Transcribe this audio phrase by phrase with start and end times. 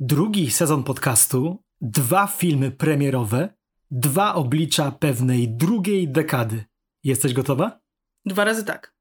[0.00, 3.48] drugi sezon podcastu, dwa filmy premierowe,
[3.90, 6.64] dwa oblicza pewnej drugiej dekady.
[7.04, 7.80] Jesteś gotowa?
[8.26, 8.94] Dwa razy tak.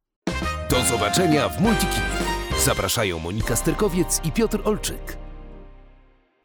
[0.69, 2.05] Do zobaczenia w Multikinie.
[2.65, 5.24] Zapraszają Monika Sterkowiec i Piotr Olczyk.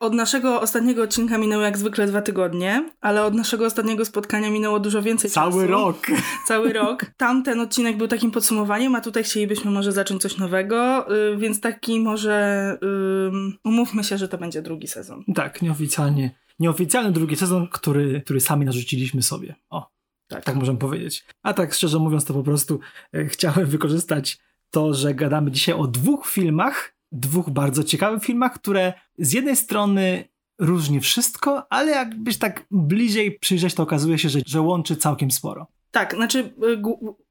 [0.00, 4.80] Od naszego ostatniego odcinka minęło jak zwykle dwa tygodnie, ale od naszego ostatniego spotkania minęło
[4.80, 5.66] dużo więcej Cały czasu.
[5.66, 6.06] rok.
[6.48, 7.06] Cały rok.
[7.16, 12.00] Tamten odcinek był takim podsumowaniem, a tutaj chcielibyśmy może zacząć coś nowego, yy, więc taki
[12.00, 15.24] może yy, umówmy się, że to będzie drugi sezon.
[15.34, 16.30] Tak, nieoficjalnie.
[16.58, 19.54] Nieoficjalny drugi sezon, który, który sami narzuciliśmy sobie.
[19.70, 19.90] O,
[20.28, 20.44] Tak.
[20.44, 21.24] tak możemy powiedzieć.
[21.42, 22.80] A tak szczerze mówiąc, to po prostu
[23.14, 24.38] e, chciałem wykorzystać
[24.70, 30.24] to, że gadamy dzisiaj o dwóch filmach, dwóch bardzo ciekawych filmach, które z jednej strony
[30.58, 35.66] różni wszystko, ale jakbyś tak bliżej przyjrzeć, to okazuje się, że, że łączy całkiem sporo.
[35.90, 36.82] Tak, znaczy y,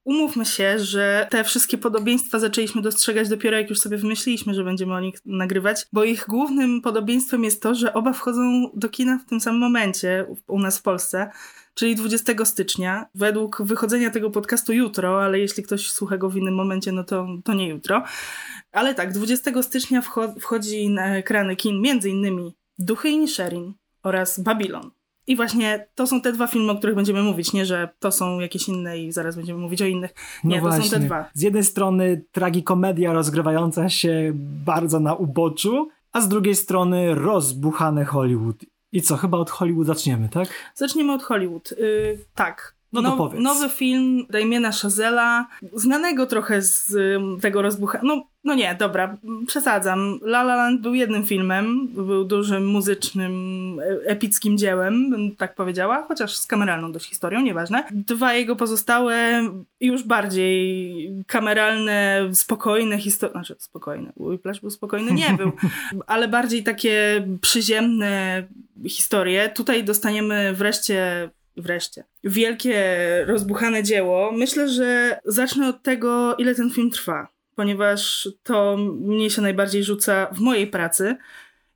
[0.03, 4.93] umówmy się, że te wszystkie podobieństwa zaczęliśmy dostrzegać dopiero jak już sobie wymyśliliśmy, że będziemy
[4.93, 9.29] o nich nagrywać, bo ich głównym podobieństwem jest to, że oba wchodzą do kina w
[9.29, 11.31] tym samym momencie u- nas w Polsce,
[11.73, 13.05] czyli 20 stycznia.
[13.15, 17.27] Według wychodzenia tego podcastu jutro, ale jeśli ktoś słucha go w innym momencie, no to,
[17.43, 18.03] to nie jutro.
[18.71, 24.39] Ale tak, 20 stycznia wcho- wchodzi na ekrany kin między innymi Duchy i Nisherin oraz
[24.39, 24.91] Babylon.
[25.29, 28.39] I właśnie to są te dwa filmy, o których będziemy mówić, nie że to są
[28.39, 30.13] jakieś inne i zaraz będziemy mówić o innych.
[30.43, 31.29] Nie, to są te dwa.
[31.33, 34.31] Z jednej strony tragikomedia rozgrywająca się
[34.65, 38.55] bardzo na uboczu, a z drugiej strony rozbuchane Hollywood.
[38.91, 40.47] I co, chyba od Hollywood zaczniemy, tak?
[40.75, 41.71] Zaczniemy od Hollywood.
[41.71, 42.75] Yy, tak.
[42.93, 43.41] No to powiedz.
[43.41, 47.99] Nowy film Damiena Chazella, znanego trochę z ym, tego rozbucha...
[48.03, 50.19] No, no nie, dobra, przesadzam.
[50.23, 53.33] La La Land był jednym filmem, był dużym muzycznym,
[53.79, 57.83] e- epickim dziełem, bym tak powiedziała, chociaż z kameralną dość historią, nieważne.
[57.91, 59.43] Dwa jego pozostałe,
[59.81, 65.11] już bardziej kameralne, spokojne historie, znaczy spokojne, Whiplash był spokojny?
[65.11, 65.51] Nie był,
[66.07, 68.43] ale bardziej takie przyziemne
[68.87, 69.49] historie.
[69.49, 71.29] Tutaj dostaniemy wreszcie
[71.61, 72.03] wreszcie.
[72.23, 72.83] Wielkie,
[73.27, 74.31] rozbuchane dzieło.
[74.31, 80.27] Myślę, że zacznę od tego, ile ten film trwa, ponieważ to mnie się najbardziej rzuca
[80.31, 81.15] w mojej pracy.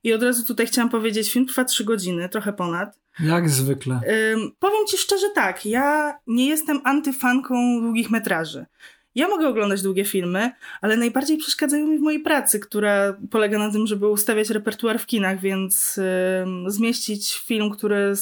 [0.02, 2.98] I od razu tutaj chciałam powiedzieć, film trwa trzy godziny, trochę ponad.
[3.20, 4.00] Jak zwykle.
[4.32, 8.66] Ym, powiem ci szczerze tak, ja nie jestem antyfanką długich metraży.
[9.14, 10.50] Ja mogę oglądać długie filmy,
[10.80, 15.06] ale najbardziej przeszkadzają mi w mojej pracy, która polega na tym, żeby ustawiać repertuar w
[15.06, 15.98] kinach, więc
[16.42, 18.12] ym, zmieścić film, który,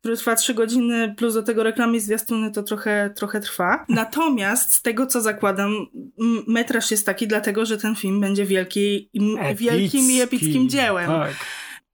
[0.00, 3.84] który trwa trzy godziny, plus do tego reklamy i zwiastuny, to trochę, trochę trwa.
[3.88, 5.86] Natomiast z tego, co zakładam,
[6.46, 9.10] metraż jest taki dlatego, że ten film będzie wielki,
[9.54, 11.06] wielkim i epickim dziełem.
[11.06, 11.34] Tak.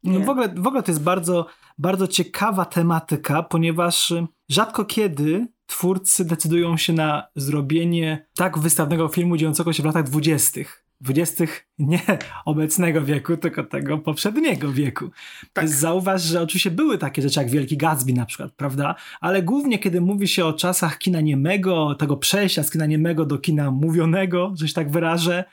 [0.05, 1.47] No, w, ogóle, w ogóle to jest bardzo,
[1.78, 9.37] bardzo ciekawa tematyka, ponieważ y, rzadko kiedy twórcy decydują się na zrobienie tak wystawnego filmu
[9.37, 10.85] dziejącego się w latach dwudziestych.
[11.01, 12.01] Dwudziestych nie
[12.45, 15.11] obecnego wieku, tylko tego poprzedniego wieku.
[15.53, 15.69] Tak.
[15.69, 18.95] Zauważ, że oczywiście były takie rzeczy jak Wielki Gatsby na przykład, prawda?
[19.21, 23.39] Ale głównie kiedy mówi się o czasach kina niemego, tego przejścia z kina niemego do
[23.39, 25.45] kina mówionego, że się tak wyrażę,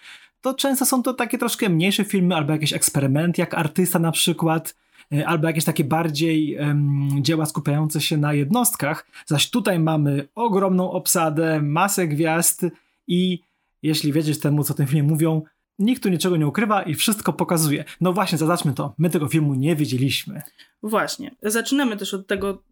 [0.44, 4.76] to często są to takie troszkę mniejsze filmy, albo jakieś eksperymenty, jak artysta na przykład,
[5.14, 9.08] e, albo jakieś takie bardziej em, dzieła skupiające się na jednostkach.
[9.26, 12.66] Zaś tutaj mamy ogromną obsadę, masę gwiazd
[13.08, 13.40] i
[13.84, 15.42] jeśli wiedzieć temu, co w tym filmie mówią,
[15.80, 17.86] nikt tu niczego nie ukrywa i wszystko pokazuje.
[18.02, 20.42] No właśnie, zaznaczmy to, my tego filmu nie widzieliśmy.
[20.84, 21.36] Właśnie.
[21.44, 22.64] Zaczynamy też od tego,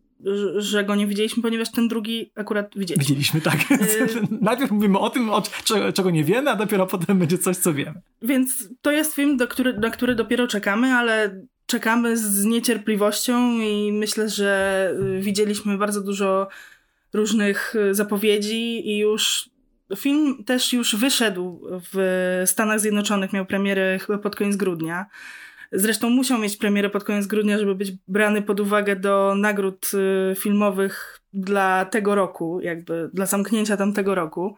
[0.57, 3.03] że- go nie widzieliśmy, ponieważ ten drugi akurat widzieliśmy.
[3.03, 3.71] Widzieliśmy, tak.
[3.71, 4.07] Y-
[4.41, 7.73] Najpierw mówimy o tym, o, czego, czego nie wiemy, a dopiero potem będzie coś, co
[7.73, 8.01] wiemy.
[8.21, 13.91] Więc to jest film, do który, na który dopiero czekamy, ale czekamy z niecierpliwością i
[13.93, 16.47] myślę, że widzieliśmy bardzo dużo
[17.13, 19.49] różnych y, zapowiedzi i już
[19.97, 21.61] film też już wyszedł
[21.93, 25.05] w Stanach Zjednoczonych, miał premierę chyba pod koniec grudnia.
[25.71, 29.91] Zresztą musiał mieć premierę pod koniec grudnia, żeby być brany pod uwagę do nagród
[30.31, 34.55] y, filmowych dla tego roku, jakby dla zamknięcia tamtego roku.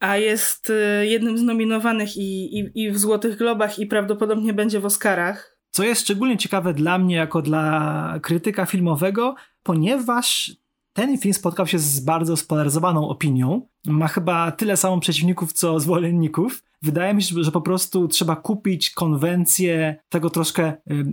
[0.00, 4.80] A jest y, jednym z nominowanych i, i, i w Złotych Globach, i prawdopodobnie będzie
[4.80, 5.58] w Oscarach.
[5.70, 10.52] Co jest szczególnie ciekawe dla mnie, jako dla krytyka filmowego, ponieważ
[10.94, 13.62] ten film spotkał się z bardzo spolaryzowaną opinią.
[13.86, 16.62] Ma chyba tyle samo przeciwników, co zwolenników.
[16.82, 20.72] Wydaje mi się, że po prostu trzeba kupić konwencję tego troszkę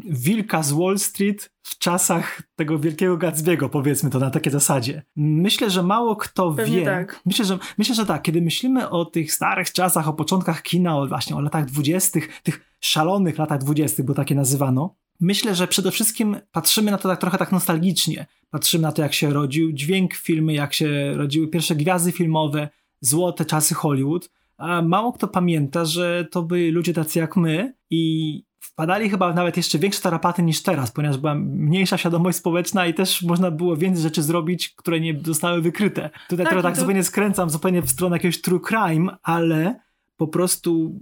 [0.10, 5.04] wilka z Wall Street w czasach tego wielkiego Gatsby'ego, powiedzmy to na takiej zasadzie.
[5.16, 6.86] Myślę, że mało kto Pewnie wie.
[6.86, 7.22] tak.
[7.26, 11.08] Myślę, że, myślę, że tak, kiedy myślimy o tych starych czasach, o początkach kina, o
[11.08, 16.38] właśnie o latach dwudziestych, tych szalonych latach dwudziestych, bo takie nazywano, myślę, że przede wszystkim
[16.52, 18.26] patrzymy na to tak trochę tak nostalgicznie.
[18.50, 22.70] Patrzymy na to, jak się rodził dźwięk filmy, jak się rodziły pierwsze gwiazdy filmowe,
[23.02, 28.44] złote czasy Hollywood, a mało kto pamięta, że to byli ludzie tacy jak my i
[28.60, 33.22] wpadali chyba nawet jeszcze większe tarapaty niż teraz, ponieważ była mniejsza świadomość społeczna i też
[33.22, 36.10] można było więcej rzeczy zrobić, które nie zostały wykryte.
[36.30, 36.80] Tutaj tak, tak to...
[36.80, 39.80] zupełnie skręcam zupełnie w stronę jakiegoś true crime, ale
[40.22, 41.00] po prostu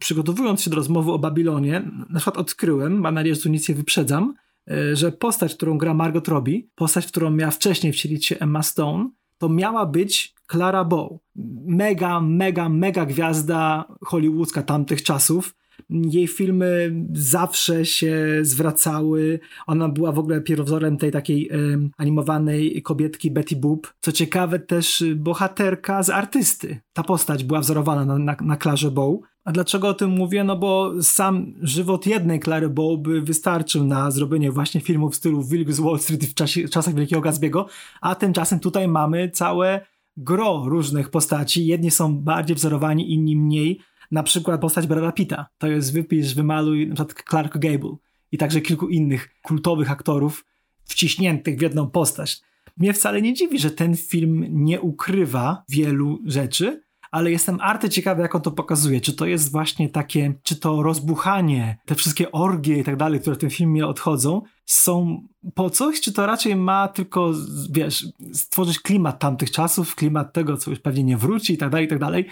[0.00, 3.74] przygotowując się do rozmowy o Babilonie, na przykład odkryłem, mam nadzieję, że tu nic nie
[3.74, 4.34] wyprzedzam,
[4.70, 9.10] e, że postać, którą gra Margot Robbie, postać, którą miała wcześniej wcielić się Emma Stone,
[9.38, 11.12] to miała być Clara Bow.
[11.66, 15.54] Mega, mega, mega gwiazda hollywoodzka tamtych czasów.
[15.90, 19.40] Jej filmy zawsze się zwracały.
[19.66, 23.92] Ona była w ogóle pierwowzorem tej takiej um, animowanej kobietki Betty Boop.
[24.00, 26.80] Co ciekawe, też bohaterka z artysty.
[26.92, 29.20] Ta postać była wzorowana na, na, na Klarze Bow.
[29.44, 30.44] A dlaczego o tym mówię?
[30.44, 35.42] No bo sam żywot jednej Clary Bow by wystarczył na zrobienie właśnie filmów w stylu
[35.42, 37.64] Wilk z Wall Street w czasie, czasach Wielkiego Gatsby'ego,
[38.00, 39.86] a tymczasem tutaj mamy całe
[40.16, 41.66] gro różnych postaci.
[41.66, 43.80] Jedni są bardziej wzorowani, inni mniej.
[44.10, 45.46] Na przykład postać Brada Pitta.
[45.58, 47.96] To jest wypisz, wymaluj na przykład Clark Gable
[48.32, 50.44] i także kilku innych kultowych aktorów
[50.84, 52.40] wciśniętych w jedną postać.
[52.76, 58.22] Mnie wcale nie dziwi, że ten film nie ukrywa wielu rzeczy, ale jestem arty ciekawy,
[58.22, 59.00] jak on to pokazuje.
[59.00, 63.36] Czy to jest właśnie takie, czy to rozbuchanie, te wszystkie orgie i tak dalej, które
[63.36, 65.22] w tym filmie odchodzą, są
[65.54, 67.32] po coś, czy to raczej ma tylko,
[67.70, 71.86] wiesz, stworzyć klimat tamtych czasów, klimat tego, co już pewnie nie wróci i tak dalej,
[71.86, 72.26] i tak dalej.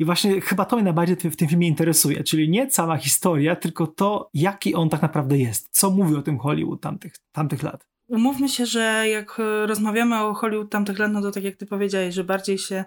[0.00, 3.86] I właśnie chyba to mnie najbardziej w tym filmie interesuje, czyli nie cała historia, tylko
[3.86, 5.68] to, jaki on tak naprawdę jest.
[5.70, 7.86] Co mówi o tym Hollywood tamtych, tamtych lat.
[8.08, 11.66] Umówmy się, że jak e, rozmawiamy o Hollywood tamtych lat, no to tak jak ty
[11.66, 12.84] powiedziałeś, że bardziej się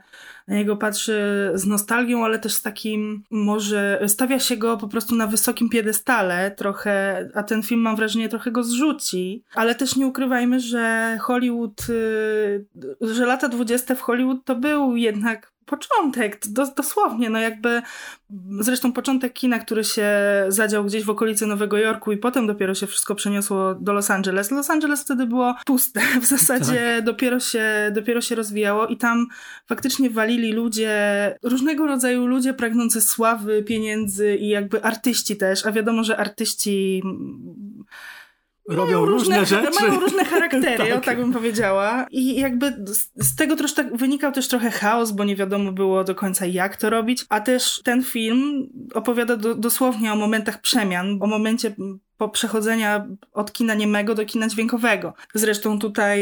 [0.47, 5.15] na niego patrzy z nostalgią, ale też z takim, może stawia się go po prostu
[5.15, 10.07] na wysokim piedestale trochę, a ten film mam wrażenie trochę go zrzuci, ale też nie
[10.07, 11.87] ukrywajmy, że Hollywood,
[13.01, 16.41] e, że lata dwudzieste w Hollywood to był jednak początek,
[16.75, 17.81] dosłownie, no jakby
[18.59, 20.09] zresztą początek kina, który się
[20.47, 24.51] zadział gdzieś w okolicy Nowego Jorku i potem dopiero się wszystko przeniosło do Los Angeles.
[24.51, 27.05] Los Angeles wtedy było puste, w zasadzie tak.
[27.05, 29.27] dopiero, się, dopiero się rozwijało i tam
[29.67, 30.95] faktycznie walili ludzie,
[31.43, 37.03] różnego rodzaju ludzie pragnący sławy, pieniędzy i jakby artyści też, a wiadomo, że artyści
[38.69, 39.81] robią różne, różne, rzeczy.
[39.81, 40.97] Mają różne charaktery, tak.
[40.97, 42.05] o tak bym powiedziała.
[42.11, 46.03] I jakby z, z tego też tak wynikał też trochę chaos, bo nie wiadomo było
[46.03, 47.25] do końca jak to robić.
[47.29, 51.75] A też ten film opowiada do, dosłownie o momentach przemian, o momencie
[52.29, 55.13] przechodzenia od kina niemego do kina dźwiękowego.
[55.33, 56.19] Zresztą tutaj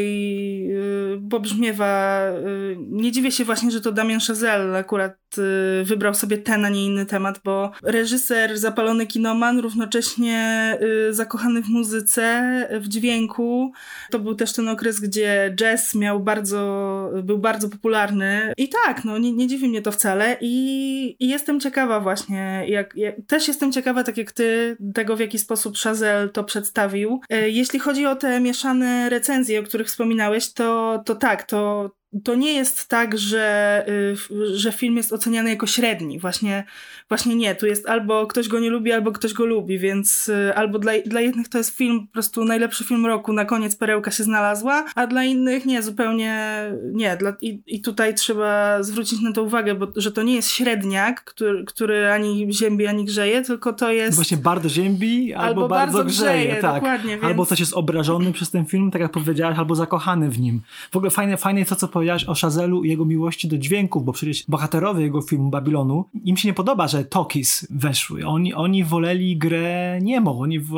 [0.67, 6.37] yy, pobrzmiewa, yy, nie dziwię się właśnie, że to Damian Chazelle akurat yy, wybrał sobie
[6.37, 12.87] ten, a nie inny temat, bo reżyser, zapalony kinoman, równocześnie yy, zakochany w muzyce, w
[12.87, 13.71] dźwięku.
[14.11, 18.53] To był też ten okres, gdzie jazz miał bardzo, był bardzo popularny.
[18.57, 22.95] I tak, no nie, nie dziwi mnie to wcale i, i jestem ciekawa właśnie, jak,
[22.95, 25.90] jak, też jestem ciekawa, tak jak ty, tego w jaki sposób Chazelle
[26.33, 27.21] to przedstawił.
[27.29, 31.91] E, jeśli chodzi o te mieszane recenzje, o których wspominałeś, to, to tak, to,
[32.23, 33.85] to nie jest tak, że,
[34.31, 36.19] y, że film jest oceniany jako średni.
[36.19, 36.63] Właśnie,
[37.09, 37.55] właśnie nie.
[37.55, 40.91] Tu jest albo ktoś go nie lubi, albo ktoś go lubi, więc y, albo dla,
[41.05, 44.85] dla jednych to jest film, po prostu najlepszy film roku, na koniec perełka się znalazła,
[44.95, 46.63] a dla innych nie, zupełnie
[46.93, 47.17] nie.
[47.17, 51.23] Dla, i, I tutaj trzeba zwrócić na to uwagę, bo, że to nie jest średniak,
[51.23, 54.15] który, który ani ziębi, ani grzeje, tylko to jest...
[54.15, 56.47] Właśnie bardzo ziębi, albo, albo bardzo, bardzo grzeje.
[56.47, 56.75] grzeje tak.
[56.75, 57.23] Dokładnie, więc...
[57.23, 60.61] Albo ktoś jest obrażony przez ten film, tak jak powiedziałaś, albo zakochany w nim.
[60.91, 61.87] W ogóle fajne, fajne jest to, co
[62.27, 66.47] o Chazelu i jego miłości do dźwięków, bo przecież bohaterowie jego filmu Babilonu, im się
[66.47, 68.27] nie podoba, że Tokis weszły.
[68.27, 70.39] Oni, oni woleli grę niemą.
[70.39, 70.71] Oni w,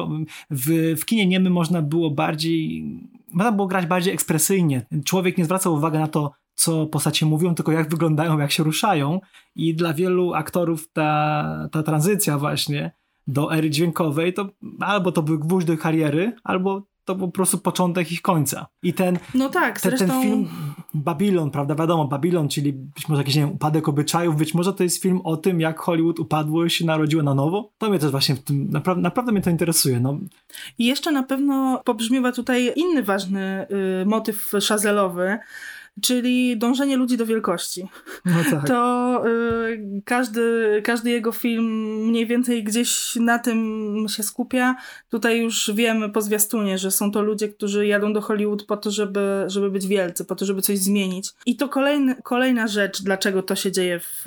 [0.49, 2.85] w, w kinie niemy można było bardziej,
[3.33, 4.85] można było grać bardziej ekspresyjnie.
[5.05, 9.19] Człowiek nie zwracał uwagi na to, co postacie mówią, tylko jak wyglądają, jak się ruszają.
[9.55, 12.91] I dla wielu aktorów ta, ta tranzycja właśnie
[13.27, 14.49] do ery dźwiękowej, to
[14.79, 18.67] albo to był gwóźdź do kariery, albo to po prostu początek ich końca.
[18.83, 20.07] I ten, no tak, ten, zresztą...
[20.07, 20.49] ten film
[20.93, 24.83] Babylon, prawda, wiadomo, Babylon, czyli być może jakiś, nie wiem, upadek obyczajów, być może to
[24.83, 27.71] jest film o tym, jak Hollywood upadło i się narodziło na nowo.
[27.77, 29.99] To mnie też właśnie w tym, naprawdę, naprawdę mnie to interesuje.
[29.99, 30.17] No.
[30.77, 33.67] I jeszcze na pewno pobrzmiewa tutaj inny ważny
[34.01, 35.39] y, motyw szazelowy,
[36.01, 37.87] czyli dążenie ludzi do wielkości.
[38.25, 38.67] No tak.
[38.67, 41.65] To y, każdy, każdy jego film
[42.07, 44.75] mniej więcej gdzieś na tym się skupia.
[45.09, 48.91] Tutaj już wiemy po zwiastunie, że są to ludzie, którzy jadą do Hollywood po to,
[48.91, 51.29] żeby, żeby być wielcy, po to, żeby coś zmienić.
[51.45, 54.21] I to kolejny, kolejna rzecz, dlaczego to się dzieje w,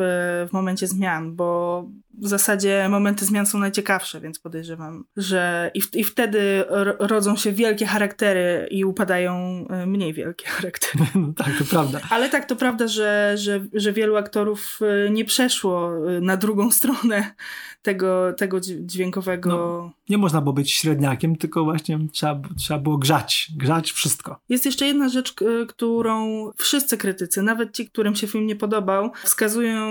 [0.49, 1.85] w momencie zmian, bo
[2.23, 6.65] w zasadzie momenty zmian są najciekawsze, więc podejrzewam, że i, w, i wtedy
[6.99, 9.35] rodzą się wielkie charaktery i upadają
[9.71, 11.05] e, mniej wielkie charaktery.
[11.15, 12.01] No tak, to prawda.
[12.11, 16.71] Ale tak, to prawda, że, że, że wielu aktorów e, nie przeszło e, na drugą
[16.79, 17.35] stronę
[17.83, 19.51] tego, tego dźwiękowego.
[19.51, 24.41] No, nie można było być średniakiem, tylko właśnie trzeba, trzeba było grzać, grzać wszystko.
[24.49, 25.35] Jest jeszcze jedna rzecz,
[25.69, 29.87] którą wszyscy krytycy, nawet ci, którym się film nie podobał, wskazują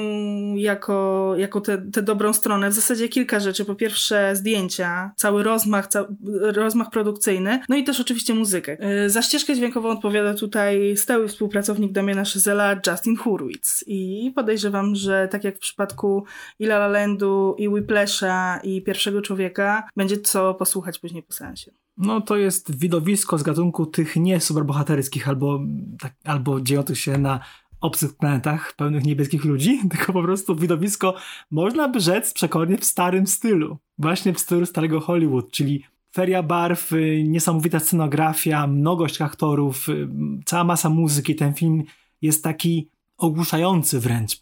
[0.55, 2.69] jako, jako tę dobrą stronę.
[2.69, 3.65] W zasadzie kilka rzeczy.
[3.65, 6.07] Po pierwsze zdjęcia, cały rozmach, cały
[6.53, 8.77] rozmach produkcyjny, no i też oczywiście muzykę.
[9.05, 13.83] Y, za ścieżkę dźwiękową odpowiada tutaj stały współpracownik Damiana Szezela, Justin Hurwitz.
[13.87, 16.25] I podejrzewam, że tak jak w przypadku
[16.59, 21.71] i La Landu, i Whiplasha, i Pierwszego Człowieka, będzie co posłuchać później po sensie.
[21.97, 25.59] No to jest widowisko z gatunku tych nie superbohaterskich albo,
[25.99, 27.39] tak, albo dziejących się na
[27.85, 31.15] obcych planetach pełnych niebieskich ludzi, tylko po prostu widowisko,
[31.51, 33.77] można by rzec przekornie w starym stylu.
[33.97, 36.91] Właśnie w stylu starego Hollywood, czyli feria barw,
[37.23, 40.07] niesamowita scenografia, mnogość aktorów, y,
[40.45, 41.35] cała masa muzyki.
[41.35, 41.83] Ten film
[42.21, 44.41] jest taki ogłuszający wręcz,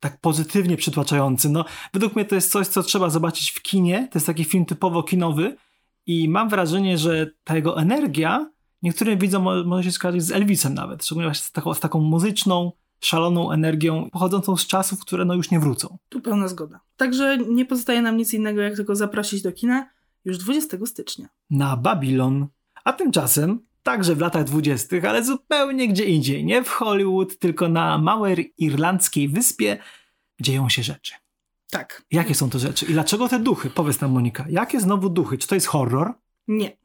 [0.00, 1.48] tak pozytywnie przytłaczający.
[1.48, 4.08] No, według mnie to jest coś, co trzeba zobaczyć w kinie.
[4.12, 5.56] To jest taki film typowo kinowy
[6.06, 8.50] i mam wrażenie, że ta jego energia
[8.82, 12.72] niektórym widzom może się skojarzyć z Elvisem nawet, szczególnie właśnie z taką, z taką muzyczną,
[13.00, 15.98] szaloną energią pochodzącą z czasów, które no już nie wrócą.
[16.08, 16.80] Tu pełna zgoda.
[16.96, 19.90] Także nie pozostaje nam nic innego, jak tylko zaprosić do kina
[20.24, 21.28] już 20 stycznia.
[21.50, 22.46] Na Babylon.
[22.84, 27.98] A tymczasem, także w latach 20., ale zupełnie gdzie indziej, nie w Hollywood, tylko na
[27.98, 29.78] małej irlandzkiej wyspie
[30.40, 31.14] dzieją się rzeczy.
[31.70, 32.02] Tak.
[32.10, 32.86] Jakie są to rzeczy?
[32.86, 33.70] I dlaczego te duchy?
[33.70, 34.44] Powiedz nam, Monika.
[34.48, 35.38] Jakie znowu duchy?
[35.38, 36.14] Czy to jest horror?
[36.48, 36.76] Nie.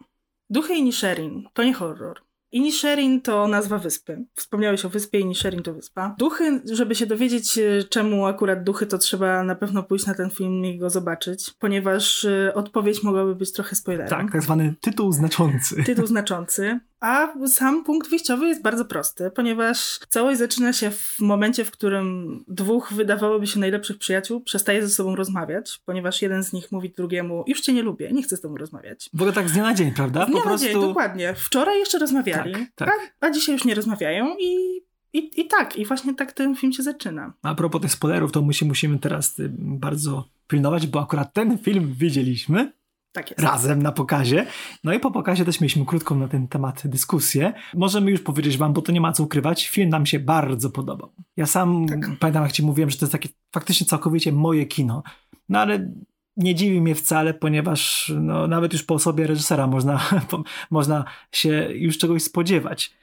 [0.54, 2.18] Duchy Inisherin to nie horror.
[2.52, 4.26] Inisherin to nazwa wyspy.
[4.36, 6.16] Wspomniałeś o wyspie, Inisherin to wyspa.
[6.20, 10.30] Duchy, żeby się dowiedzieć, e, czemu akurat duchy, to trzeba na pewno pójść na ten
[10.30, 14.10] film i go zobaczyć, ponieważ e, odpowiedź mogłaby być trochę spoilerem.
[14.10, 15.84] Tak, tak zwany tytuł znaczący.
[15.84, 16.80] Tytuł znaczący.
[17.04, 22.40] A sam punkt wyjściowy jest bardzo prosty, ponieważ całość zaczyna się w momencie, w którym
[22.48, 27.44] dwóch wydawałoby się najlepszych przyjaciół przestaje ze sobą rozmawiać, ponieważ jeden z nich mówi drugiemu,
[27.48, 29.10] już cię nie lubię, nie chcę z tobą rozmawiać.
[29.14, 30.26] W ogóle tak z dnia na dzień, prawda?
[30.26, 30.68] Z dnia po na prostu...
[30.68, 31.34] dzień, dokładnie.
[31.38, 32.90] Wczoraj jeszcze rozmawiali, tak, tak.
[33.20, 34.82] A, a dzisiaj już nie rozmawiają i
[35.14, 37.34] i, I tak, i właśnie tak ten film się zaczyna.
[37.42, 41.58] A propos tych spoilerów, to my się musimy teraz y, bardzo pilnować, bo akurat ten
[41.58, 42.72] film widzieliśmy
[43.14, 44.46] tak razem na pokazie.
[44.84, 47.54] No i po pokazie też mieliśmy krótką na ten temat dyskusję.
[47.74, 51.14] Możemy już powiedzieć wam, bo to nie ma co ukrywać, film nam się bardzo podobał.
[51.38, 52.00] Ja sam tak.
[52.20, 55.04] pamiętam, jak ci mówiłem, że to jest takie faktycznie całkowicie moje kino.
[55.50, 55.92] No ale
[56.38, 60.10] nie dziwi mnie wcale, ponieważ no, nawet już po osobie reżysera można,
[60.72, 62.94] można się już czegoś spodziewać.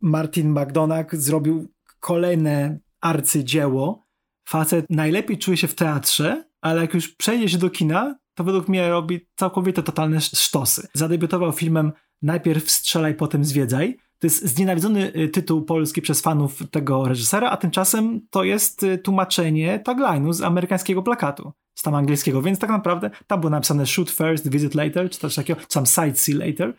[0.00, 1.68] Martin McDonagh zrobił
[2.00, 4.06] kolejne arcydzieło.
[4.48, 8.68] Facet najlepiej czuje się w teatrze, ale jak już przejdzie się do kina, to według
[8.68, 10.88] mnie robi całkowite, totalne sztosy.
[10.94, 11.92] Zadebiutował filmem
[12.22, 13.96] Najpierw strzelaj, potem zwiedzaj.
[14.18, 18.98] To jest znienawidzony y, tytuł polski przez fanów tego reżysera, a tymczasem to jest y,
[18.98, 24.10] tłumaczenie tagline'u z amerykańskiego plakatu, z tam angielskiego, więc tak naprawdę tam było napisane shoot
[24.10, 26.74] first, visit later, czy też takiego, czy tam sightsee later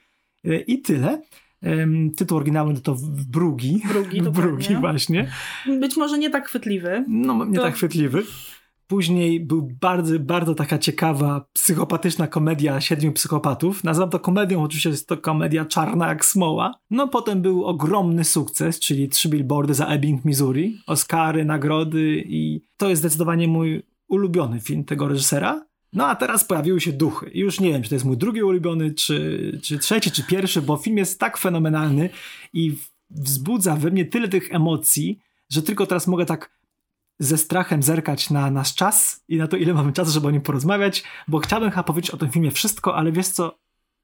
[0.48, 1.22] y, i tyle.
[2.18, 3.82] Tytuł oryginalny to w Brugi.
[3.88, 5.32] Brugi, Brugi właśnie.
[5.80, 7.06] Być może nie tak chwytliwy.
[7.08, 7.62] No, nie to...
[7.62, 8.24] tak chwytliwy.
[8.88, 13.84] Później był bardzo, bardzo taka ciekawa, psychopatyczna komedia Siedmiu Psychopatów.
[13.84, 16.74] Nazywam to komedią, oczywiście jest to komedia czarna jak smoła.
[16.90, 22.90] No potem był ogromny sukces, czyli trzy billboardy za Ebbing, Missouri, Oscary, nagrody i to
[22.90, 25.66] jest zdecydowanie mój ulubiony film tego reżysera.
[25.94, 27.30] No a teraz pojawiły się duchy.
[27.30, 30.62] I już nie wiem, czy to jest mój drugi ulubiony, czy, czy trzeci, czy pierwszy,
[30.62, 32.10] bo film jest tak fenomenalny
[32.54, 32.78] i
[33.10, 36.50] wzbudza we mnie tyle tych emocji, że tylko teraz mogę tak
[37.20, 40.42] ze strachem zerkać na nasz czas i na to, ile mamy czasu, żeby o nim
[40.42, 43.58] porozmawiać, bo chciałbym chyba powiedzieć o tym filmie wszystko, ale wiesz co,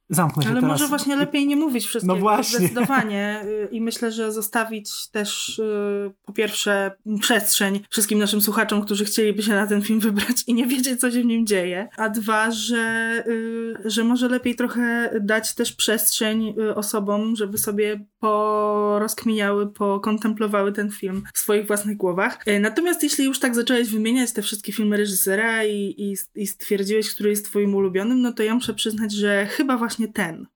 [0.10, 0.72] zamknę się Ale teraz.
[0.72, 2.14] może właśnie lepiej nie mówić wszystkiego.
[2.14, 2.60] No właśnie.
[2.60, 3.46] Zdecydowanie.
[3.72, 9.52] I myślę, że zostawić też y, po pierwsze przestrzeń wszystkim naszym słuchaczom, którzy chcieliby się
[9.52, 11.90] na ten film wybrać i nie wiedzieć, co się w nim dzieje.
[11.98, 18.06] A dwa, że, y, że może lepiej trochę dać też przestrzeń y, osobom, żeby sobie
[18.20, 22.46] porozkminiały, pokontemplowały ten film w swoich własnych głowach.
[22.60, 27.30] Natomiast jeśli już tak zacząłeś wymieniać te wszystkie filmy reżysera i, i, i stwierdziłeś, który
[27.30, 30.48] jest twoim ulubionym, no to ja muszę przyznać, że chyba właśnie ten.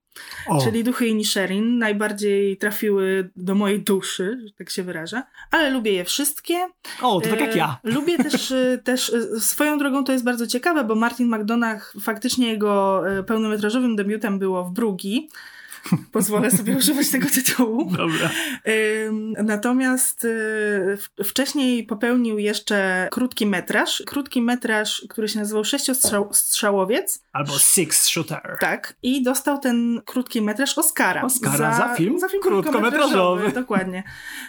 [0.48, 0.64] O.
[0.64, 6.06] Czyli duchy Inisherin najbardziej trafiły do mojej duszy, że tak się wyrażę, ale lubię je
[6.06, 6.68] wszystkie.
[7.02, 7.80] O, to tak jak ja.
[7.84, 11.94] E, lubię też, e, też e, swoją drogą to jest bardzo ciekawe, bo Martin McDonagh
[12.02, 15.30] faktycznie jego pełnometrażowym debiutem było w Brugi,
[16.12, 17.92] Pozwolę sobie używać tego tytułu.
[17.92, 18.30] Dobra.
[19.44, 24.04] Natomiast y, wcześniej popełnił jeszcze krótki metraż.
[24.06, 27.24] Krótki metraż, który się nazywał Sześciostrzałowiec.
[27.32, 28.58] Albo Six Shooter.
[28.60, 28.96] Tak.
[29.04, 31.22] I dostał ten krótki metraż Oscara.
[31.24, 33.52] Oscara za, za film, za film krótkometrażowy.
[33.52, 34.04] Dokładnie.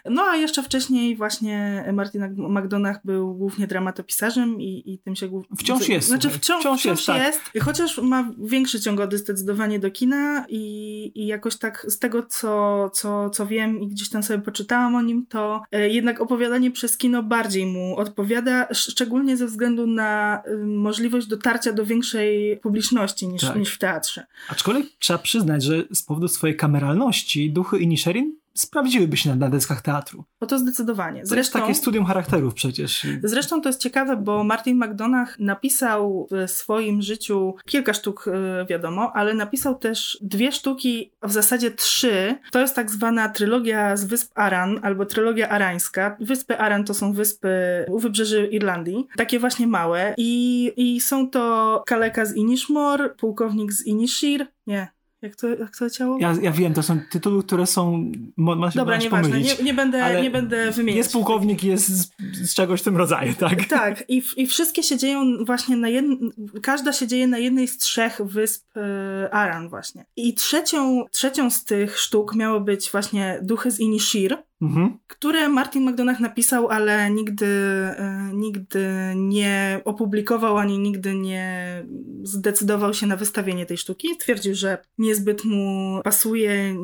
[0.04, 5.56] No a jeszcze wcześniej właśnie Martin McDonagh był głównie dramatopisarzem i, i tym się głównie...
[5.56, 6.08] Wciąż jest.
[6.08, 7.62] Znaczy wciąż, wciąż, wciąż jest, jest tak.
[7.62, 13.30] chociaż ma większy ciągody zdecydowanie do kina i, i jakoś tak z tego, co, co,
[13.30, 17.22] co wiem i gdzieś tam sobie poczytałam o nim, to e, jednak opowiadanie przez kino
[17.22, 23.56] bardziej mu odpowiada, szczególnie ze względu na możliwość dotarcia do większej publiczności niż, tak.
[23.56, 24.26] niż w teatrze.
[24.48, 29.82] Aczkolwiek trzeba przyznać, że z powodu swojej kameralności duchy Inisherin sprawdziłyby się na, na deskach
[29.82, 30.24] teatru.
[30.40, 31.20] Bo to zdecydowanie.
[31.26, 33.06] Zresztą, to takie studium charakterów przecież.
[33.22, 39.12] Zresztą to jest ciekawe, bo Martin McDonagh napisał w swoim życiu kilka sztuk, e, wiadomo,
[39.14, 42.36] ale napisał też dwie sztuki, w zasadzie trzy.
[42.52, 46.16] To jest tak zwana trylogia z Wysp Aran, albo trylogia arańska.
[46.20, 47.48] Wyspy Aran to są wyspy
[47.88, 50.14] u wybrzeży Irlandii, takie właśnie małe.
[50.16, 54.88] I, i są to Kaleka z Inishmore, pułkownik z Inishir, nie,
[55.24, 56.18] jak to, jak to ciało?
[56.18, 58.12] Ja, ja wiem, to są tytuły, które są.
[58.36, 60.96] Mo, Dobra, nieważne, nie, nie, będę, nie będę wymieniać.
[60.96, 63.64] Jest pułkownik, jest z, z, czegoś w tym rodzaju, tak?
[63.64, 66.18] Tak, i, i wszystkie się dzieją właśnie na jednej.
[66.62, 70.06] Każda się dzieje na jednej z trzech wysp e, Aran, właśnie.
[70.16, 74.98] I trzecią, trzecią z tych sztuk miało być właśnie Duchy z Inishir mhm.
[75.06, 81.82] które Martin McDonagh napisał, ale nigdy, e, nigdy nie opublikował, ani nigdy nie
[82.22, 84.16] zdecydował się na wystawienie tej sztuki.
[84.16, 86.74] Twierdził, że niezbyt mu pasuje,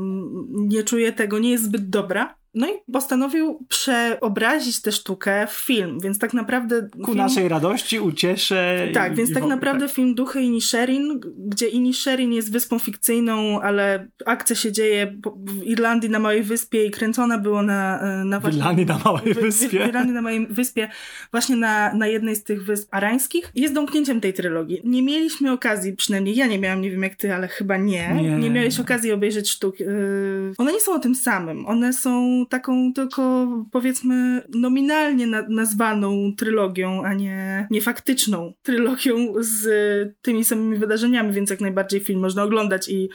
[0.51, 2.40] nie czuje tego, nie jest zbyt dobra.
[2.55, 6.89] No i postanowił przeobrazić tę sztukę w film, więc tak naprawdę...
[6.93, 7.19] Ku film...
[7.19, 8.89] naszej radości, ucieszę.
[8.95, 9.95] Tak, i, więc i tak naprawdę tak.
[9.95, 15.17] film Duchy Inisherin, gdzie Inisherin jest wyspą fikcyjną, ale akcja się dzieje
[15.47, 18.01] w Irlandii na małej wyspie i kręcona było na...
[18.01, 19.85] E, na w Irlandii na małej wyspie.
[19.85, 20.91] W, Irlandii na małej wyspie,
[21.31, 23.51] właśnie na, na jednej z tych wysp arańskich.
[23.55, 24.81] Jest domknięciem tej trylogii.
[24.85, 28.15] Nie mieliśmy okazji, przynajmniej ja nie miałam, nie wiem jak ty, ale chyba nie.
[28.15, 29.81] Nie, nie miałeś okazji obejrzeć sztuk.
[29.81, 30.53] Yy...
[30.59, 31.67] One nie są o tym samym.
[31.67, 39.65] One są taką tylko powiedzmy nominalnie na, nazwaną trylogią, a nie, nie faktyczną trylogią z
[40.23, 43.09] tymi samymi wydarzeniami, więc jak najbardziej film można oglądać i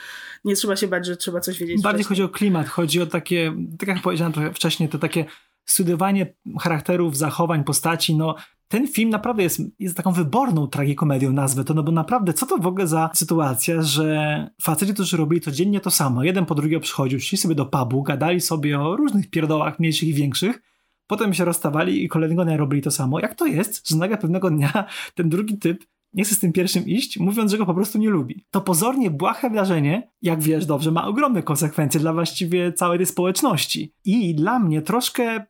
[0.46, 1.82] nie trzeba się bać, że trzeba coś wiedzieć.
[1.82, 2.26] Bardziej wcześniej.
[2.26, 5.26] chodzi o klimat, chodzi o takie, tak jak powiedziałem trochę wcześniej, to takie
[5.66, 8.36] studiowanie charakterów, zachowań, postaci, no
[8.68, 12.58] ten film naprawdę jest, jest taką wyborną tragikomedią, nazwę to, no bo naprawdę, co to
[12.58, 17.20] w ogóle za sytuacja, że faceci, którzy robili codziennie to samo, jeden po drugiego przychodził,
[17.20, 20.62] szli sobie do pubu, gadali sobie o różnych pierdołach, mniejszych i większych,
[21.08, 23.20] potem się rozstawali i kolejnego dnia robili to samo.
[23.20, 26.86] Jak to jest, że nagle pewnego dnia ten drugi typ nie chce z tym pierwszym
[26.86, 28.46] iść, mówiąc, że go po prostu nie lubi.
[28.52, 33.94] To pozornie błahe wrażenie, jak wiesz dobrze, ma ogromne konsekwencje dla właściwie całej tej społeczności.
[34.06, 35.46] I dla mnie troszkę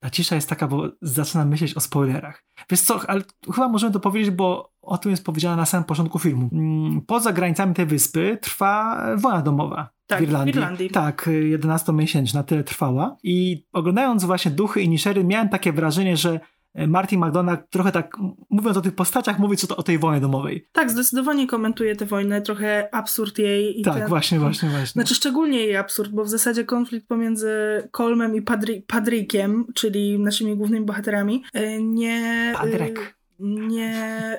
[0.00, 2.44] ta cisza jest taka, bo zaczynam myśleć o spoilerach.
[2.70, 3.22] Wiesz co, ale
[3.54, 6.50] chyba możemy to powiedzieć, bo o tym jest powiedziane na samym początku filmu.
[6.52, 9.90] Mm, poza granicami tej wyspy trwa wojna domowa.
[10.06, 10.52] Tak, w Irlandii.
[10.52, 10.90] w Irlandii.
[10.90, 13.16] Tak, 11-miesięczna, tyle trwała.
[13.22, 16.40] I oglądając właśnie Duchy i Niszery miałem takie wrażenie, że
[16.86, 18.16] Martin McDonagh trochę tak,
[18.50, 20.68] mówiąc o tych postaciach, mówi co to o tej wojnie domowej.
[20.72, 23.80] Tak, zdecydowanie komentuje tę wojnę, trochę absurd jej.
[23.80, 24.08] I tak, ten...
[24.08, 24.92] właśnie, właśnie, właśnie.
[24.92, 27.48] Znaczy szczególnie jej absurd, bo w zasadzie konflikt pomiędzy
[27.92, 32.52] Colmem i Padri Padrikiem, czyli naszymi głównymi bohaterami, e, nie...
[32.56, 34.38] Padrek nie,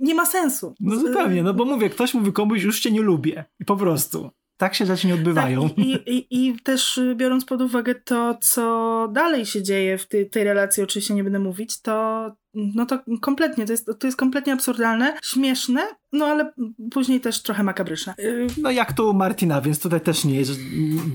[0.00, 0.74] nie ma sensu.
[0.80, 3.44] No zupełnie, no bo mówię, ktoś mówi komuś, już cię nie lubię.
[3.60, 4.30] I po prostu.
[4.56, 5.68] Tak się rzeczy nie odbywają.
[5.68, 10.06] Tak, i, i, I też y, biorąc pod uwagę to, co dalej się dzieje w
[10.06, 14.16] tej, tej relacji, oczywiście nie będę mówić, to no to kompletnie, to jest, to jest
[14.16, 16.52] kompletnie absurdalne, śmieszne, no ale
[16.90, 18.14] później też trochę makabryczne.
[18.18, 20.60] Y, no jak tu Martina, więc tutaj też nie jest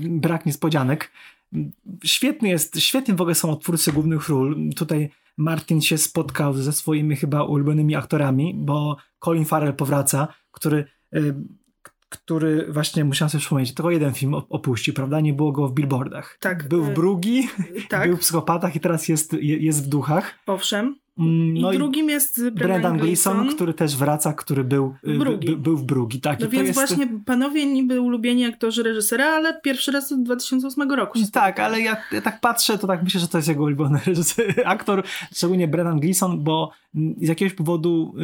[0.02, 1.10] brak niespodzianek.
[2.04, 4.56] Świetny jest, świetnie w ogóle są twórcy głównych ról.
[4.76, 11.34] Tutaj Martin się spotkał ze swoimi chyba ulubionymi aktorami, bo Colin Farrell powraca, który y,
[12.10, 15.20] który właśnie musiałem sobie przypomnieć, tylko jeden film opuścił, prawda?
[15.20, 16.36] Nie było go w billboardach.
[16.40, 16.68] Tak.
[16.68, 17.48] Był w Brugi,
[17.88, 18.08] tak.
[18.08, 20.34] był w Psychopatach i teraz jest, jest w Duchach.
[20.46, 20.96] Owszem.
[21.20, 25.18] Mm, no I, drugim jest Brendan, Brendan Gleeson, Gleeson, który też wraca, który był, y,
[25.18, 25.56] Brugi.
[25.56, 26.20] był w Brugi.
[26.20, 26.40] Tak.
[26.40, 26.78] No więc jest...
[26.78, 31.18] właśnie panowie niby ulubieni aktorzy reżysera, ale pierwszy raz od 2008 roku.
[31.32, 34.54] tak, ale ja, ja, tak patrzę, to tak myślę, że to jest jego ulubiony reżyser,
[34.64, 35.02] aktor,
[35.34, 36.70] szczególnie Brendan Gleeson, bo
[37.20, 38.14] z jakiegoś powodu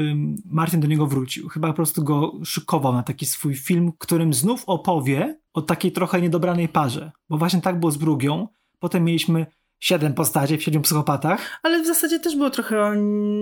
[0.45, 1.49] Martin do niego wrócił.
[1.49, 6.21] Chyba po prostu go szykował na taki swój film, którym znów opowie o takiej trochę
[6.21, 7.13] niedobranej parze.
[7.29, 8.49] Bo właśnie tak było z Brugią.
[8.79, 9.47] Potem mieliśmy
[9.81, 11.61] siedem postaci w siedmiu psychopatach.
[11.63, 12.95] Ale w zasadzie też było trochę o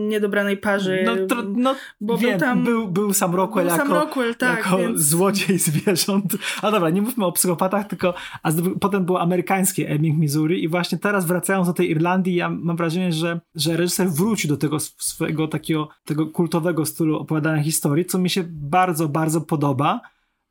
[0.08, 1.02] niedobranej parze.
[1.04, 2.64] No, tro, no bo wiem, był tam...
[2.64, 5.00] Był, był sam Rockwell był jako, sam Rockwell, tak, jako więc...
[5.00, 6.36] złodziej zwierząt.
[6.62, 10.98] A dobra, nie mówmy o psychopatach, tylko a potem było amerykańskie Ebbing, Missouri i właśnie
[10.98, 15.48] teraz wracając do tej Irlandii, ja mam wrażenie, że, że reżyser wrócił do tego swojego
[15.48, 20.00] takiego tego kultowego stylu opowiadania historii, co mi się bardzo, bardzo podoba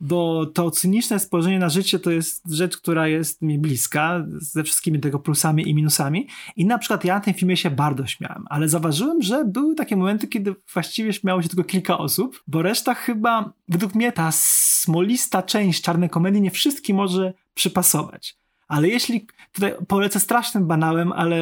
[0.03, 4.99] bo to cyniczne spojrzenie na życie to jest rzecz, która jest mi bliska, ze wszystkimi
[4.99, 6.27] tego plusami i minusami.
[6.55, 9.95] I na przykład ja na tym filmie się bardzo śmiałem, ale zauważyłem, że były takie
[9.95, 15.43] momenty, kiedy właściwie śmiało się tylko kilka osób, bo reszta chyba, według mnie ta smolista
[15.43, 18.37] część czarnej komedii nie wszystkim może przypasować.
[18.67, 21.37] Ale jeśli, tutaj polecę strasznym banałem, ale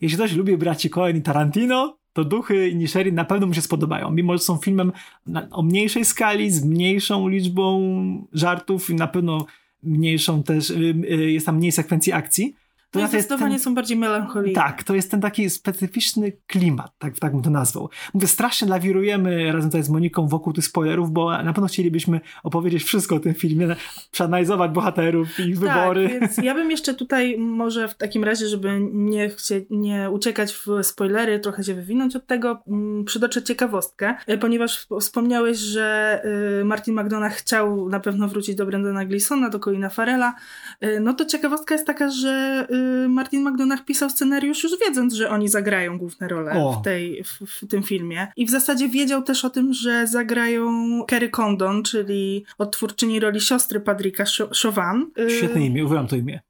[0.00, 4.10] jeśli ktoś lubi braci Coen i Tarantino, to duchy Nisheri na pewno mu się spodobają,
[4.10, 4.92] mimo że są filmem
[5.26, 9.46] na, o mniejszej skali, z mniejszą liczbą żartów i na pewno
[9.82, 12.54] mniejszą też, y, y, jest tam mniej sekwencji akcji,
[12.92, 14.62] to no zdecydowanie ten, są bardziej melancholijne.
[14.62, 17.90] Tak, to jest ten taki specyficzny klimat, tak, tak bym to nazwał.
[18.14, 22.82] Mówię, strasznie lawirujemy razem tutaj z Moniką wokół tych spoilerów, bo na pewno chcielibyśmy opowiedzieć
[22.82, 23.76] wszystko o tym filmie,
[24.10, 26.08] przeanalizować bohaterów i ich tak, wybory.
[26.08, 30.66] więc ja bym jeszcze tutaj może w takim razie, żeby nie, chcie, nie uciekać w
[30.82, 36.20] spoilery, trochę się wywinąć od tego, mm, przytoczę ciekawostkę, e, ponieważ wspomniałeś, że
[36.60, 40.34] e, Martin McDonagh chciał na pewno wrócić do Brendana Gleesona, do Colina Farela,
[40.80, 42.66] e, no to ciekawostka jest taka, że
[43.08, 47.66] Martin McDonagh pisał scenariusz już wiedząc, że oni zagrają główne role w, tej, w, w,
[47.68, 48.26] tym filmie.
[48.36, 50.72] I w zasadzie wiedział też o tym, że zagrają
[51.06, 54.24] Kerry Condon, czyli odtwórczyni roli siostry Padrika
[54.62, 55.10] Chauvin.
[55.28, 56.40] Świetne imię, uwielbiam to imię.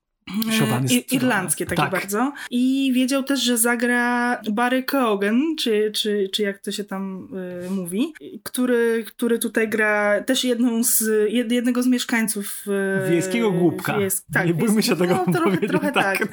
[0.90, 1.90] I, irlandzkie takie tak.
[1.90, 2.32] bardzo.
[2.50, 7.28] I wiedział też, że zagra Barry Cogan, czy, czy, czy jak to się tam
[7.66, 12.64] y, mówi, który, który tutaj gra też jedną z, jed, jednego z mieszkańców
[13.06, 13.98] y, Wiejskiego Głupka.
[13.98, 16.18] Wiejsk, tak, Nie bójmy się tego no, trochę, trochę tak.
[16.18, 16.28] tak.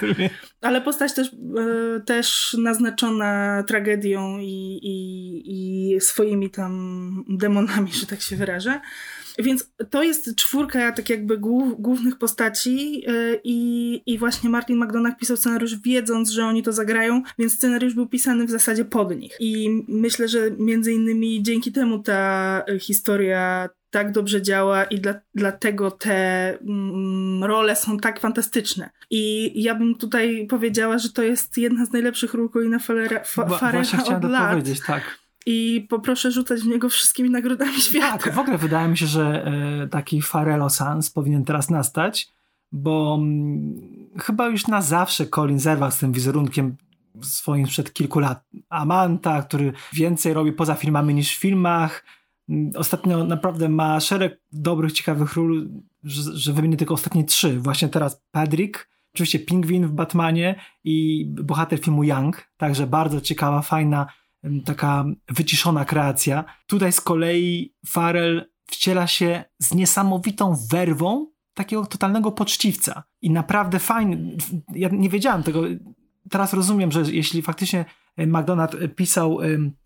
[0.61, 8.21] Ale postać też, y, też naznaczona tragedią i, i, i swoimi tam demonami, że tak
[8.21, 8.81] się wyrażę.
[9.39, 11.37] Więc to jest czwórka tak jakby
[11.77, 13.41] głównych postaci yy,
[14.05, 18.45] i właśnie Martin McDonagh pisał scenariusz wiedząc, że oni to zagrają, więc scenariusz był pisany
[18.45, 19.35] w zasadzie pod nich.
[19.39, 25.91] I myślę, że między innymi dzięki temu ta historia tak dobrze działa i dla, dlatego
[25.91, 28.89] te mm, role są tak fantastyczne.
[29.09, 32.79] I ja bym tutaj powiedziała, że to jest jedna z najlepszych ról Colina
[33.97, 34.51] chciałem to lat.
[34.51, 38.17] powiedzieć, tak i poproszę rzucać w niego wszystkimi nagrodami świata.
[38.17, 39.45] Tak, w ogóle wydaje mi się, że
[39.83, 42.29] e, taki Farelo Sans powinien teraz nastać,
[42.71, 43.81] bo mm,
[44.19, 46.75] chyba już na zawsze Colin zerwał z tym wizerunkiem
[47.21, 48.43] swoim sprzed kilku lat.
[48.69, 52.05] Amanta, który więcej robi poza filmami niż w filmach.
[52.49, 55.69] Mm, ostatnio naprawdę ma szereg dobrych, ciekawych ról,
[56.03, 57.59] że, że wymienię tylko ostatnie trzy.
[57.59, 64.07] Właśnie teraz Patrick, oczywiście Pingwin w Batmanie i bohater filmu Young, także bardzo ciekawa, fajna
[64.65, 66.43] taka wyciszona kreacja.
[66.67, 73.03] Tutaj z kolei Farel wciela się z niesamowitą werwą takiego totalnego poczciwca.
[73.21, 74.37] I naprawdę fajny.
[74.75, 75.61] Ja nie wiedziałem tego.
[76.29, 77.85] Teraz rozumiem, że jeśli faktycznie
[78.17, 79.37] McDonald pisał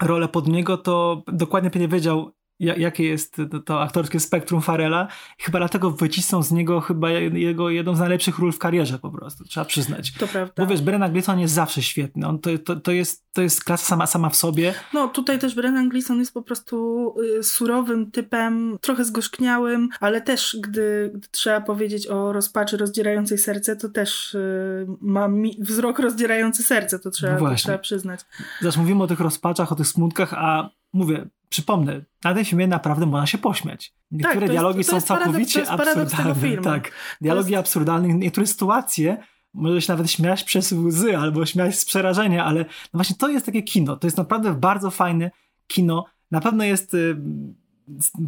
[0.01, 5.07] rolę pod niego, to dokładnie nie wiedział, jakie jest to, to, aktorskie spektrum Farela.
[5.39, 9.43] Chyba dlatego wycisnął z niego chyba jego jedną z najlepszych ról w karierze po prostu,
[9.43, 10.13] trzeba przyznać.
[10.13, 10.53] To prawda.
[10.63, 12.27] Bo wiesz, Brennan Gleeson jest zawsze świetny.
[12.27, 14.73] On to, to, to, jest, to jest klasa sama, sama w sobie.
[14.93, 20.57] No tutaj też Brennan Gleeson jest po prostu y, surowym typem, trochę zgorzkniałym, ale też
[20.61, 26.99] gdy, gdy trzeba powiedzieć o rozpaczy rozdzierającej serce, to też y, ma wzrok rozdzierający serce,
[26.99, 28.19] to trzeba, no to trzeba przyznać.
[28.61, 33.05] Zresztą mówimy o tych rozpaczach, o tych smutkach, a mówię, przypomnę, na tym filmie naprawdę
[33.05, 33.93] można się pośmiać.
[34.11, 36.57] Niektóre tak, dialogi jest, są całkowicie absurdalne.
[36.63, 37.59] Tak, dialogi jest...
[37.59, 39.17] absurdalne, niektóre sytuacje
[39.53, 43.45] może się nawet śmiać przez łzy albo śmiać z przerażenia, ale no właśnie to jest
[43.45, 43.97] takie kino.
[43.97, 45.31] To jest naprawdę bardzo fajne
[45.67, 46.05] kino.
[46.31, 47.17] Na pewno jest y,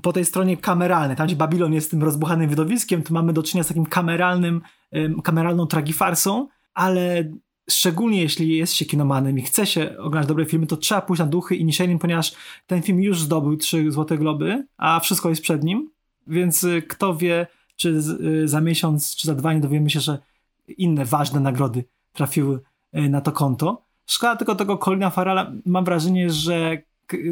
[0.02, 1.18] po tej stronie kameralnej.
[1.18, 4.62] Tam, gdzie Babilon jest tym rozbuchanym widowiskiem, to mamy do czynienia z takim kameralnym,
[5.24, 7.32] kameralną tragifarsą, ale
[7.70, 11.26] szczególnie jeśli jest się kinomanem i chce się oglądać dobre filmy, to trzeba pójść na
[11.26, 12.36] duchy i Nisherin, ponieważ
[12.68, 15.90] ten film już zdobył trzy Złote Globy, a wszystko jest przed nim,
[16.28, 17.90] więc y, kto wie, czy
[18.22, 20.18] y, za miesiąc, czy za dwa nie dowiemy się, że
[20.78, 22.60] inne ważne nagrody trafiły
[22.98, 23.86] y, na to konto.
[24.06, 26.82] Szkoda tylko tego Colina Farrella, mam wrażenie, że,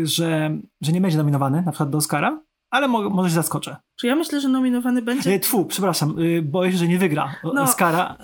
[0.03, 3.75] że, że nie będzie nominowany na przykład do Oscara, ale mo może się zaskoczę.
[3.95, 5.29] Czy ja myślę, że nominowany będzie?
[5.29, 7.61] Nie, tfu, przepraszam, y, boję się, że nie wygra No.
[7.61, 8.17] Oscara.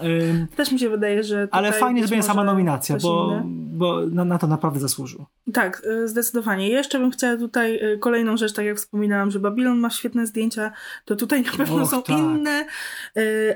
[0.56, 1.48] Też mi się wydaje, że.
[1.52, 3.44] Ale fajnie, że będzie sama nominacja, bo, inny.
[3.78, 5.26] bo na, na to naprawdę zasłużył.
[5.54, 6.70] Tak, y, zdecydowanie.
[6.70, 10.72] Jeszcze bym chciała tutaj y, kolejną rzecz, tak jak wspominałam, że Babylon ma świetne zdjęcia,
[11.06, 12.18] to tutaj na pewno Och, są tak.
[12.18, 12.66] inne,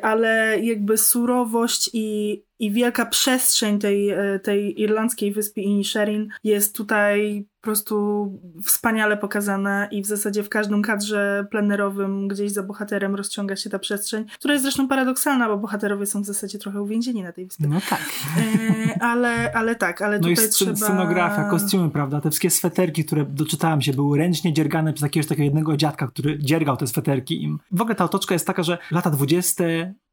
[0.02, 4.10] ale jakby surowość i, i wielka przestrzeń tej,
[4.44, 8.28] tej irlandzkiej wyspy Inisherin jest tutaj po prostu
[8.64, 13.80] wspaniale pokazana i w zasadzie w każdym kadrze plenerowym gdzieś za bohaterem rozciąga się ta
[13.80, 17.68] przestrzeń, która jest zresztą paradoksalna, bo bohaterowie są w zasadzie trochę uwięzieni na tej wyspie.
[17.68, 18.02] No tak.
[18.38, 20.76] Y, ale, ale tak, ale No i tutaj sc- trzeba...
[20.76, 22.22] scenografia, kostiumy, prawda?
[22.22, 26.40] Te wszystkie sweterki, które doczytałem się, były ręcznie dziergane przez jakiegoś takiego jednego dziadka, który
[26.40, 27.60] dziergał te sweterki im.
[27.72, 29.64] W ogóle ta otoczka jest taka, że lata 20.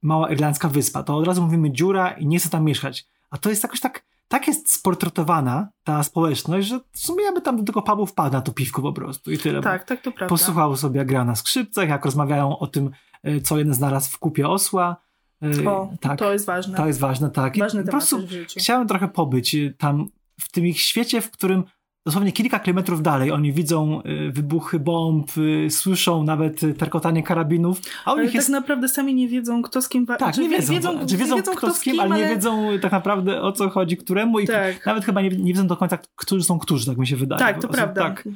[0.03, 3.07] mała irlandzka wyspa, to od razu mówimy dziura i nie chcę tam mieszkać.
[3.31, 7.41] A to jest jakoś tak, tak jest sportretowana ta społeczność, że w sumie ja by
[7.41, 9.61] tam do tego pubu wpadł na to piwko po prostu i tyle.
[9.61, 10.27] Tak, tak, to prawda.
[10.27, 12.91] Posłuchał sobie, jak gra na skrzypcach, jak rozmawiają o tym,
[13.29, 14.97] y, co jeden znalazł w kupie osła.
[15.45, 16.77] Y, O, tak, to jest ważne.
[16.77, 17.59] to jest ważne, tak.
[17.59, 18.19] Ważny po prostu
[18.59, 20.09] chciałem trochę pobyć y, tam
[20.41, 21.65] w tym ich świecie, w którym
[22.07, 27.81] dosłownie kilka kilometrów dalej oni widzą y, wybuchy bomb, y, słyszą nawet y, terkotanie karabinów,
[28.05, 28.49] a Ale nich tak jest...
[28.49, 30.07] naprawdę sami nie wiedzą, kto z kim...
[30.07, 32.93] wa- Tak, znaczy, nie wiedzą, wiedzą, znaczy wiedzą, kto, z kim, ale nie wiedzą tak
[32.93, 34.87] naprawdę o co chodzi któremu i Tak.
[34.87, 37.39] nawet chyba nie, nie wiedzą do końca, którzy są którzy, tak mi się wydaje.
[37.39, 38.03] Tak, to prawda.
[38.03, 38.29] Tak,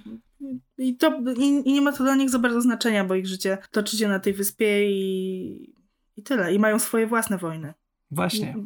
[0.79, 3.59] I, to, i, I nie ma to dla nich za bardzo znaczenia, bo ich życie
[3.70, 5.74] toczy się na tej wyspie i,
[6.16, 6.55] i tyle.
[6.55, 7.74] I mają swoje własne wojny.
[8.11, 8.57] właśnie.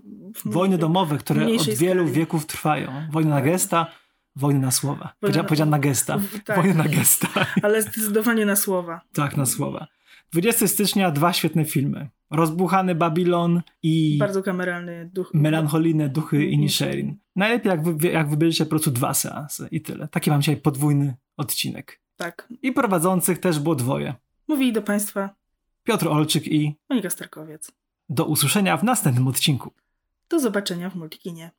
[0.45, 2.19] Wojny domowe, które od wielu skali.
[2.19, 2.89] wieków trwają.
[3.13, 3.87] Wojny na gesta,
[4.39, 5.13] wojny na słowa.
[5.21, 6.19] Powiedzia, na- powiedziałem na gesta.
[6.45, 6.57] tak.
[6.57, 7.29] Wojny na gesta.
[7.63, 9.01] Ale zdecydowanie na słowa.
[9.13, 9.87] Tak, na słowa.
[10.33, 12.09] 20 stycznia dwa świetne filmy.
[12.31, 15.31] Rozbuchany Babilon i Bardzo kameralny duch.
[15.35, 17.17] Melancholijne duchy Inisherin.
[17.37, 20.09] Najlepiej jak, wy, jak wybierzecie po prostu dwa seanse i tyle.
[20.09, 22.01] Taki mam dzisiaj podwójny odcinek.
[22.17, 22.49] Tak.
[22.63, 24.15] I prowadzących też było dwoje.
[24.49, 25.31] Mówili do Państwa
[25.85, 27.73] Piotr Olczyk i Monika Starkowiec.
[28.09, 29.73] do usłyszenia w następnym odcinku.
[30.29, 31.51] Do zobaczenia w Multikinie.